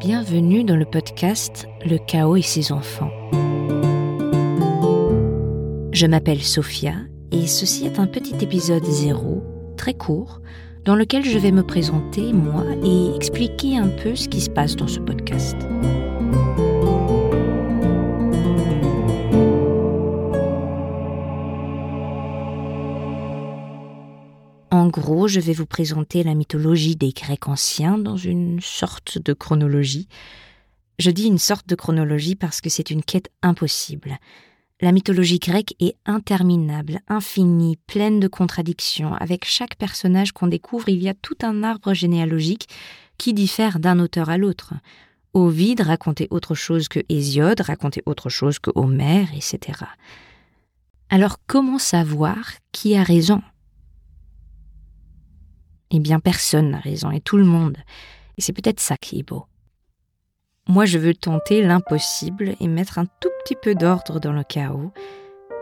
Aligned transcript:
Bienvenue 0.00 0.64
dans 0.64 0.76
le 0.76 0.86
podcast 0.86 1.66
Le 1.84 1.98
chaos 1.98 2.36
et 2.36 2.40
ses 2.40 2.72
enfants. 2.72 3.10
Je 5.92 6.06
m'appelle 6.06 6.42
Sophia 6.42 6.94
et 7.30 7.46
ceci 7.46 7.84
est 7.84 7.98
un 7.98 8.06
petit 8.06 8.34
épisode 8.40 8.82
zéro, 8.86 9.42
très 9.76 9.92
court, 9.92 10.40
dans 10.86 10.94
lequel 10.94 11.22
je 11.22 11.36
vais 11.36 11.52
me 11.52 11.62
présenter, 11.62 12.32
moi, 12.32 12.64
et 12.82 13.14
expliquer 13.14 13.76
un 13.76 13.88
peu 13.88 14.16
ce 14.16 14.30
qui 14.30 14.40
se 14.40 14.48
passe 14.48 14.74
dans 14.74 14.88
ce 14.88 15.00
podcast. 15.00 15.58
En 24.72 24.86
gros, 24.86 25.26
je 25.26 25.40
vais 25.40 25.52
vous 25.52 25.66
présenter 25.66 26.22
la 26.22 26.34
mythologie 26.34 26.94
des 26.94 27.10
Grecs 27.10 27.48
anciens 27.48 27.98
dans 27.98 28.16
une 28.16 28.60
sorte 28.60 29.18
de 29.18 29.32
chronologie. 29.32 30.06
Je 31.00 31.10
dis 31.10 31.24
une 31.24 31.38
sorte 31.38 31.68
de 31.68 31.74
chronologie 31.74 32.36
parce 32.36 32.60
que 32.60 32.70
c'est 32.70 32.90
une 32.90 33.02
quête 33.02 33.30
impossible. 33.42 34.18
La 34.80 34.92
mythologie 34.92 35.40
grecque 35.40 35.74
est 35.80 35.96
interminable, 36.06 37.00
infinie, 37.08 37.78
pleine 37.88 38.20
de 38.20 38.28
contradictions. 38.28 39.12
Avec 39.14 39.44
chaque 39.44 39.74
personnage 39.74 40.30
qu'on 40.30 40.46
découvre, 40.46 40.88
il 40.88 41.02
y 41.02 41.08
a 41.08 41.14
tout 41.14 41.36
un 41.42 41.64
arbre 41.64 41.92
généalogique 41.92 42.68
qui 43.18 43.34
diffère 43.34 43.80
d'un 43.80 43.98
auteur 43.98 44.30
à 44.30 44.38
l'autre. 44.38 44.74
Ovide 45.34 45.80
racontait 45.80 46.28
autre 46.30 46.54
chose 46.54 46.86
que 46.86 47.00
Hésiode, 47.08 47.60
racontait 47.60 48.04
autre 48.06 48.28
chose 48.28 48.60
que 48.60 48.70
Homère, 48.76 49.28
etc. 49.34 49.80
Alors 51.08 51.38
comment 51.48 51.78
savoir 51.78 52.52
qui 52.70 52.94
a 52.94 53.02
raison? 53.02 53.42
Eh 55.90 56.00
bien, 56.00 56.20
personne 56.20 56.70
n'a 56.70 56.78
raison, 56.78 57.10
et 57.10 57.20
tout 57.20 57.36
le 57.36 57.44
monde. 57.44 57.76
Et 58.38 58.42
c'est 58.42 58.52
peut-être 58.52 58.80
ça 58.80 58.96
qui 58.96 59.18
est 59.18 59.22
beau. 59.22 59.44
Moi, 60.68 60.84
je 60.84 60.98
veux 60.98 61.14
tenter 61.14 61.62
l'impossible 61.62 62.54
et 62.60 62.68
mettre 62.68 62.98
un 62.98 63.06
tout 63.06 63.30
petit 63.42 63.56
peu 63.60 63.74
d'ordre 63.74 64.20
dans 64.20 64.32
le 64.32 64.44
chaos, 64.44 64.92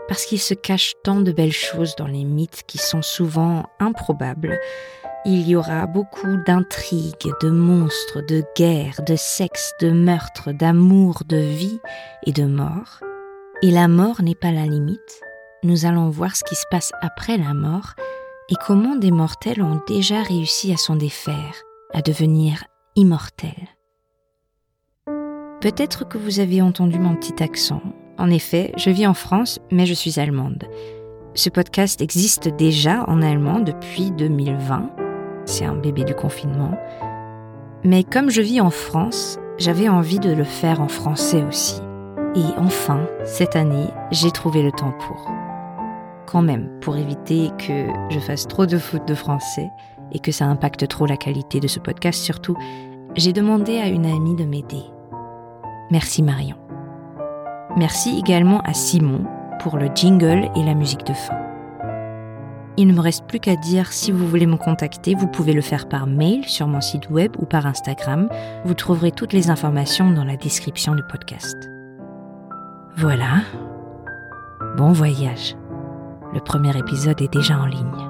parce 0.07 0.25
qu'il 0.25 0.39
se 0.39 0.53
cache 0.53 0.93
tant 1.03 1.21
de 1.21 1.31
belles 1.31 1.51
choses 1.51 1.95
dans 1.95 2.07
les 2.07 2.23
mythes 2.23 2.63
qui 2.67 2.77
sont 2.77 3.01
souvent 3.01 3.65
improbables. 3.79 4.59
Il 5.25 5.47
y 5.47 5.55
aura 5.55 5.85
beaucoup 5.85 6.37
d'intrigues, 6.47 7.31
de 7.41 7.49
monstres, 7.49 8.21
de 8.27 8.43
guerres, 8.55 9.01
de 9.05 9.15
sexe, 9.15 9.73
de 9.81 9.91
meurtres, 9.91 10.51
d'amour, 10.51 11.23
de 11.27 11.37
vie 11.37 11.79
et 12.25 12.31
de 12.31 12.45
mort. 12.45 12.99
Et 13.61 13.71
la 13.71 13.87
mort 13.87 14.21
n'est 14.21 14.35
pas 14.35 14.51
la 14.51 14.65
limite. 14.65 15.21
Nous 15.63 15.85
allons 15.85 16.09
voir 16.09 16.35
ce 16.35 16.43
qui 16.43 16.55
se 16.55 16.65
passe 16.71 16.91
après 17.01 17.37
la 17.37 17.53
mort 17.53 17.95
et 18.49 18.55
comment 18.65 18.95
des 18.95 19.11
mortels 19.11 19.61
ont 19.61 19.79
déjà 19.87 20.21
réussi 20.21 20.71
à 20.73 20.77
s'en 20.77 20.95
défaire, 20.95 21.63
à 21.93 22.01
devenir 22.01 22.63
immortels. 22.95 23.69
Peut-être 25.61 26.07
que 26.07 26.17
vous 26.17 26.39
avez 26.39 26.61
entendu 26.61 26.99
mon 26.99 27.15
petit 27.15 27.43
accent. 27.43 27.81
En 28.17 28.29
effet, 28.29 28.71
je 28.77 28.89
vis 28.89 29.07
en 29.07 29.13
France, 29.13 29.59
mais 29.71 29.85
je 29.85 29.93
suis 29.93 30.19
allemande. 30.19 30.65
Ce 31.35 31.49
podcast 31.49 32.01
existe 32.01 32.47
déjà 32.47 33.03
en 33.07 33.21
allemand 33.21 33.59
depuis 33.59 34.11
2020. 34.11 34.89
C'est 35.45 35.65
un 35.65 35.75
bébé 35.75 36.03
du 36.03 36.15
confinement. 36.15 36.77
Mais 37.83 38.03
comme 38.03 38.29
je 38.29 38.41
vis 38.41 38.61
en 38.61 38.71
France, 38.71 39.37
j'avais 39.57 39.89
envie 39.89 40.19
de 40.19 40.31
le 40.31 40.43
faire 40.43 40.81
en 40.81 40.87
français 40.87 41.43
aussi. 41.43 41.81
Et 42.35 42.57
enfin, 42.57 43.05
cette 43.25 43.55
année, 43.55 43.87
j'ai 44.11 44.31
trouvé 44.31 44.63
le 44.63 44.71
temps 44.71 44.93
pour 45.07 45.29
quand 46.29 46.41
même 46.43 46.69
pour 46.81 46.95
éviter 46.95 47.49
que 47.57 47.87
je 48.09 48.19
fasse 48.19 48.47
trop 48.47 48.67
de 48.67 48.77
fautes 48.77 49.07
de 49.07 49.15
français 49.15 49.71
et 50.11 50.19
que 50.19 50.31
ça 50.31 50.45
impacte 50.45 50.87
trop 50.87 51.07
la 51.07 51.17
qualité 51.17 51.59
de 51.59 51.67
ce 51.67 51.79
podcast 51.79 52.21
surtout, 52.21 52.55
j'ai 53.15 53.33
demandé 53.33 53.79
à 53.79 53.87
une 53.87 54.05
amie 54.05 54.35
de 54.35 54.45
m'aider. 54.45 54.83
Merci 55.89 56.21
Marion. 56.21 56.55
Merci 57.77 58.19
également 58.19 58.61
à 58.61 58.73
Simon 58.73 59.25
pour 59.59 59.77
le 59.77 59.89
jingle 59.93 60.49
et 60.55 60.63
la 60.63 60.75
musique 60.75 61.05
de 61.05 61.13
fin. 61.13 61.37
Il 62.77 62.87
ne 62.87 62.93
me 62.93 63.01
reste 63.01 63.25
plus 63.25 63.39
qu'à 63.39 63.55
dire 63.55 63.91
si 63.91 64.11
vous 64.11 64.27
voulez 64.27 64.45
me 64.45 64.55
contacter, 64.55 65.15
vous 65.15 65.27
pouvez 65.27 65.53
le 65.53 65.61
faire 65.61 65.89
par 65.89 66.05
mail 66.05 66.45
sur 66.45 66.67
mon 66.67 66.79
site 66.79 67.09
web 67.09 67.35
ou 67.39 67.45
par 67.45 67.65
Instagram. 67.65 68.29
Vous 68.65 68.75
trouverez 68.75 69.11
toutes 69.11 69.33
les 69.33 69.49
informations 69.49 70.11
dans 70.11 70.23
la 70.23 70.37
description 70.37 70.93
du 70.93 71.03
podcast. 71.09 71.57
Voilà. 72.95 73.41
Bon 74.77 74.91
voyage. 74.91 75.58
Le 76.31 76.39
premier 76.39 76.77
épisode 76.77 77.21
est 77.21 77.33
déjà 77.33 77.57
en 77.57 77.65
ligne. 77.65 78.08